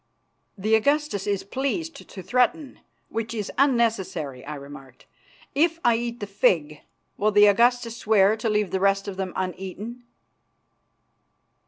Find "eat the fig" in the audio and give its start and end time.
5.95-6.81